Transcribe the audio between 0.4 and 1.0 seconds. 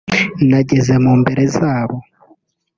nageze